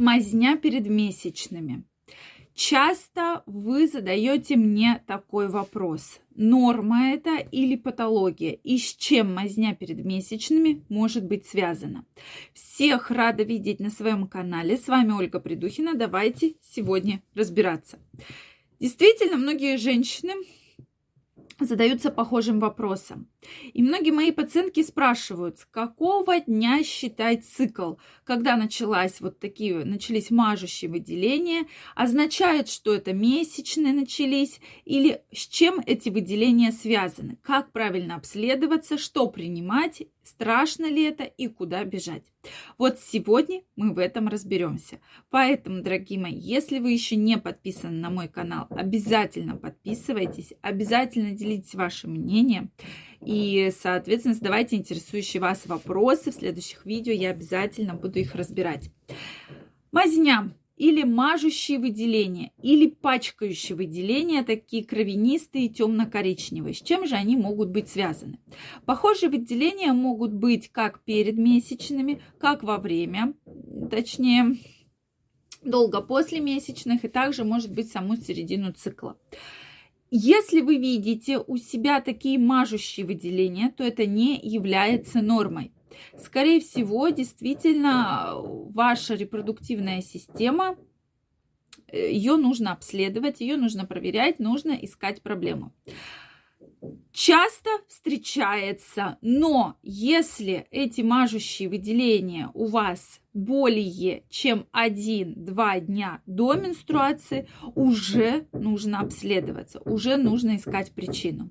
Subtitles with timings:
[0.00, 1.84] Мазня перед месячными.
[2.54, 6.20] Часто вы задаете мне такой вопрос.
[6.34, 8.52] Норма это или патология?
[8.52, 12.06] И с чем мазня перед месячными может быть связана?
[12.54, 14.78] Всех рада видеть на своем канале.
[14.78, 15.92] С вами Ольга Придухина.
[15.92, 17.98] Давайте сегодня разбираться.
[18.78, 20.32] Действительно, многие женщины
[21.58, 23.28] задаются похожим вопросом.
[23.72, 30.30] И многие мои пациентки спрашивают, с какого дня считать цикл, когда началась вот такие, начались
[30.30, 38.16] мажущие выделения, означает, что это месячные начались, или с чем эти выделения связаны, как правильно
[38.16, 42.24] обследоваться, что принимать, страшно ли это и куда бежать.
[42.78, 45.00] Вот сегодня мы в этом разберемся.
[45.30, 51.74] Поэтому, дорогие мои, если вы еще не подписаны на мой канал, обязательно подписывайтесь, обязательно делитесь
[51.74, 52.70] вашим мнением.
[53.24, 56.30] И, соответственно, задавайте интересующие вас вопросы.
[56.30, 58.90] В следующих видео я обязательно буду их разбирать.
[59.92, 66.72] Мазня или мажущие выделения, или пачкающие выделения, такие кровянистые, темно-коричневые.
[66.72, 68.38] С чем же они могут быть связаны?
[68.86, 73.34] Похожие выделения могут быть как перед месячными, как во время,
[73.90, 74.56] точнее,
[75.62, 79.18] долго после месячных, и также может быть саму середину цикла.
[80.10, 85.72] Если вы видите у себя такие мажущие выделения, то это не является нормой.
[86.18, 90.76] Скорее всего, действительно, ваша репродуктивная система,
[91.86, 95.72] э, ее нужно обследовать, ее нужно проверять, нужно искать проблему
[97.12, 107.48] часто встречается, но если эти мажущие выделения у вас более чем 1-2 дня до менструации,
[107.74, 111.50] уже нужно обследоваться, уже нужно искать причину.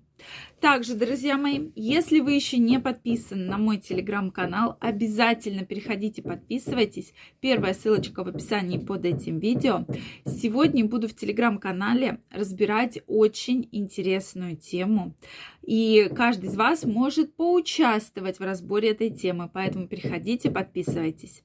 [0.59, 7.13] Также, друзья мои, если вы еще не подписаны на мой телеграм-канал, обязательно переходите, подписывайтесь.
[7.39, 9.85] Первая ссылочка в описании под этим видео.
[10.25, 15.15] Сегодня буду в телеграм-канале разбирать очень интересную тему.
[15.63, 19.49] И каждый из вас может поучаствовать в разборе этой темы.
[19.53, 21.43] Поэтому переходите, подписывайтесь.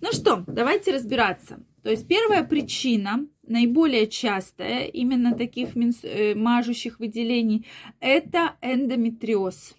[0.00, 1.60] Ну что, давайте разбираться.
[1.82, 7.66] То есть первая причина, наиболее частая именно таких э, мажущих выделений,
[8.00, 9.74] это эндометриоз.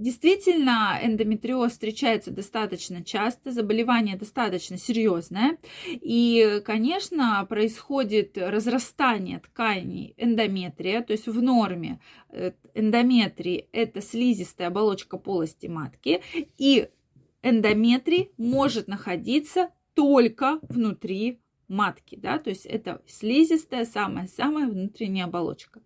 [0.00, 5.58] Действительно, эндометриоз встречается достаточно часто, заболевание достаточно серьезное.
[5.86, 12.00] И, конечно, происходит разрастание тканей эндометрия, то есть в норме
[12.30, 16.22] э, эндометрии это слизистая оболочка полости матки,
[16.56, 16.88] и
[17.42, 25.80] эндометрий может находиться только внутри матки, да, то есть это слизистая, самая-самая внутренняя оболочка.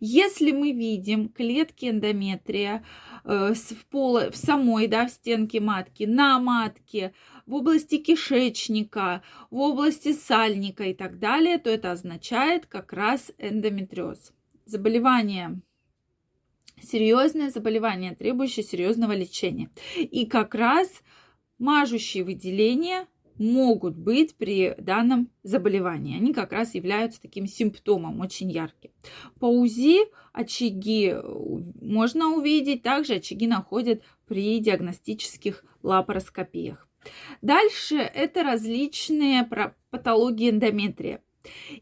[0.00, 2.84] Если мы видим клетки эндометрия
[3.24, 7.14] э, в, поло, в самой, да, в стенке матки, на матке,
[7.46, 14.32] в области кишечника, в области сальника и так далее, то это означает как раз эндометриоз.
[14.66, 15.60] Заболевание
[16.82, 19.70] серьезное заболевание, требующее серьезного лечения.
[19.96, 21.02] И как раз
[21.58, 23.06] мажущие выделения
[23.38, 26.16] могут быть при данном заболевании.
[26.16, 28.90] Они как раз являются таким симптомом очень ярким.
[29.38, 31.14] По УЗИ очаги
[31.80, 36.88] можно увидеть, также очаги находят при диагностических лапароскопиях.
[37.42, 39.48] Дальше это различные
[39.90, 41.22] патологии эндометрия.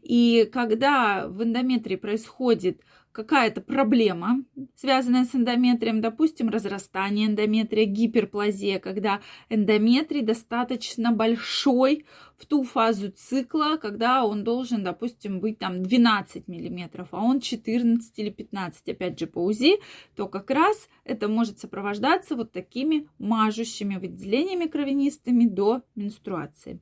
[0.01, 2.81] И когда в эндометрии происходит
[3.17, 4.43] какая-то проблема,
[4.75, 12.05] связанная с эндометрием, допустим, разрастание эндометрия, гиперплазия, когда эндометрий достаточно большой
[12.37, 18.13] в ту фазу цикла, когда он должен, допустим, быть там 12 миллиметров, а он 14
[18.19, 19.79] или 15, опять же, по УЗИ,
[20.15, 26.79] то как раз это может сопровождаться вот такими мажущими выделениями кровянистыми до менструации.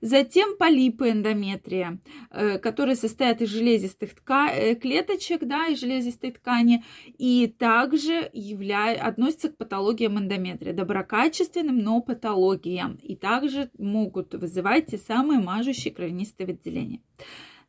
[0.00, 1.98] Затем полипы эндометрия,
[2.30, 4.50] э, которые состоят из железистых тка...
[4.52, 6.84] Э, клеточек, да, и железистой ткани,
[7.18, 8.92] и также явля...
[8.94, 16.46] относятся к патологиям эндометрия, доброкачественным, но патологиям, и также могут вызывать те самые мажущие кровянистые
[16.46, 17.00] выделения.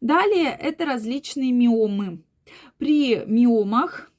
[0.01, 2.21] Далее это различные миомы.
[2.77, 4.11] При миомах,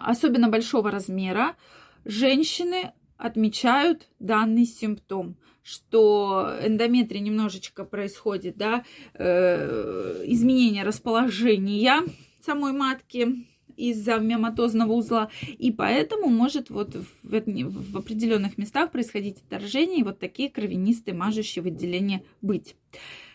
[0.00, 1.56] особенно большого размера,
[2.04, 8.84] женщины отмечают данный симптом, что эндометрия немножечко происходит, да,
[9.14, 12.02] э, изменение расположения
[12.40, 13.46] самой матки,
[13.88, 20.18] из-за миоматозного узла, и поэтому может вот в, в определенных местах происходить отторжение и вот
[20.18, 22.76] такие кровянистые мажущие выделения быть.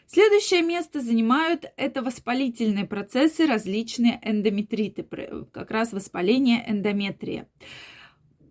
[0.08, 5.04] Следующее место занимают это воспалительные процессы, различные эндометриты,
[5.52, 7.48] как раз воспаление эндометрия.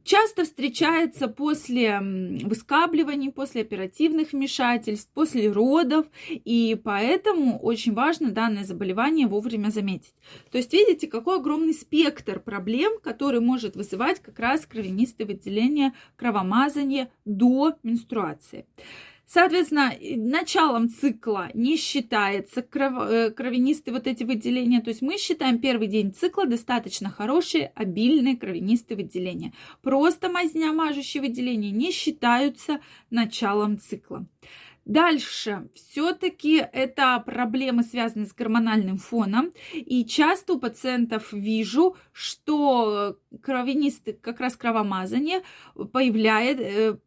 [0.04, 9.26] Часто встречается после выскабливаний, после оперативных вмешательств, после родов, и поэтому очень важно данное заболевание
[9.26, 10.14] вовремя заметить.
[10.50, 17.10] То есть видите, какой огромный спектр проблем, который может вызывать как раз кровянистые выделения, кровомазание
[17.24, 18.66] до менструации.
[19.26, 22.92] Соответственно, началом цикла не считается кров...
[23.08, 24.80] Э, кровянистые вот эти выделения.
[24.80, 29.52] То есть мы считаем первый день цикла достаточно хорошие, обильные кровянистые выделения.
[29.82, 32.80] Просто мазня, мажущие выделения не считаются
[33.10, 34.26] началом цикла.
[34.84, 39.52] Дальше, все-таки это проблемы, связанные с гормональным фоном.
[39.72, 45.42] И часто у пациентов вижу, что кровянистый, как раз кровомазание,
[45.92, 46.98] появляет, э,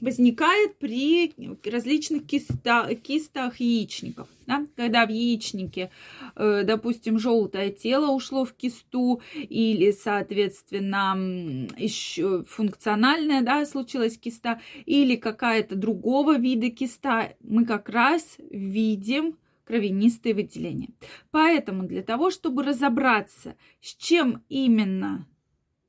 [0.00, 1.32] возникает при
[1.64, 4.28] различных киста, кистах яичников.
[4.46, 4.66] Да?
[4.76, 5.90] Когда в яичнике,
[6.36, 11.16] э, допустим, желтое тело ушло в кисту, или, соответственно,
[11.76, 20.34] еще функциональная да, случилась киста, или какая-то другого вида киста, мы как раз видим кровянистые
[20.34, 20.90] выделения.
[21.30, 25.26] Поэтому для того, чтобы разобраться, с чем именно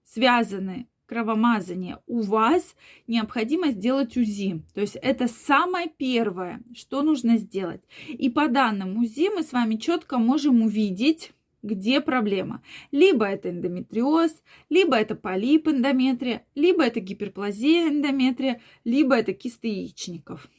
[0.04, 2.76] связаны кровомазания у вас,
[3.08, 4.62] необходимо сделать УЗИ.
[4.74, 7.82] То есть это самое первое, что нужно сделать.
[8.08, 11.32] И по данным УЗИ мы с вами четко можем увидеть,
[11.64, 12.62] где проблема.
[12.92, 14.32] Либо это эндометриоз,
[14.70, 20.50] либо это полип эндометрия, либо это гиперплазия эндометрия, либо это кисты яичников.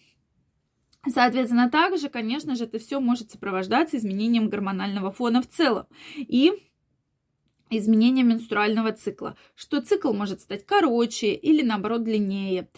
[1.06, 5.86] Соответственно, также, конечно же, это все может сопровождаться изменением гормонального фона в целом.
[6.16, 6.52] И
[7.70, 12.68] изменения менструального цикла, что цикл может стать короче или наоборот длиннее.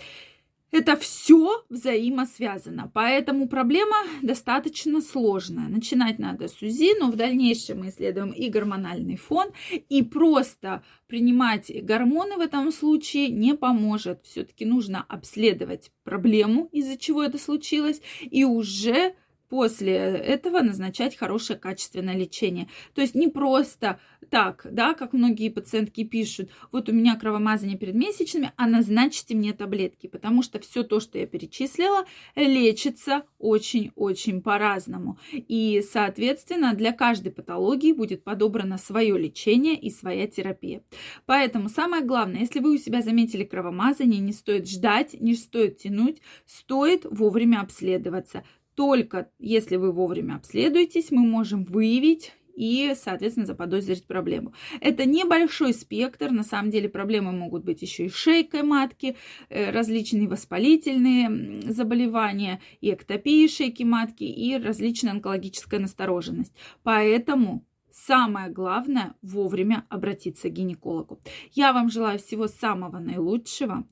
[0.73, 5.67] Это все взаимосвязано, поэтому проблема достаточно сложная.
[5.67, 9.49] Начинать надо с УЗИ, но в дальнейшем мы исследуем и гормональный фон,
[9.89, 14.25] и просто принимать гормоны в этом случае не поможет.
[14.25, 19.17] Все-таки нужно обследовать проблему, из-за чего это случилось, и уже
[19.51, 22.69] после этого назначать хорошее качественное лечение.
[22.95, 23.99] То есть не просто
[24.31, 29.53] так, да, как многие пациентки пишут, вот у меня кровомазание перед месячными, а назначьте мне
[29.53, 32.07] таблетки, потому что все то, что я перечислила,
[32.37, 35.19] лечится очень-очень по-разному.
[35.33, 40.83] И, соответственно, для каждой патологии будет подобрано свое лечение и своя терапия.
[41.27, 46.23] Поэтому самое главное, если вы у себя заметили кровомазание, не стоит ждать, не стоит тянуть,
[46.47, 48.45] стоит вовремя обследоваться.
[48.75, 54.53] Только если вы вовремя обследуетесь, мы можем выявить и, соответственно, заподозрить проблему.
[54.81, 59.17] Это небольшой спектр, на самом деле проблемы могут быть еще и шейкой матки,
[59.49, 66.53] э, различные воспалительные заболевания, и эктопии шейки матки, и различная онкологическая настороженность.
[66.83, 71.21] Поэтому самое главное вовремя обратиться к гинекологу.
[71.53, 73.87] Я вам желаю всего самого наилучшего.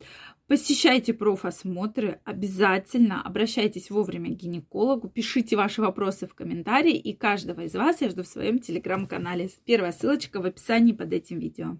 [0.48, 7.74] Посещайте профосмотры, обязательно обращайтесь вовремя к гинекологу, пишите ваши вопросы в комментарии, и каждого из
[7.74, 9.50] вас я жду в своем телеграм-канале.
[9.66, 11.76] Первая ссылочка в описании под этим видео.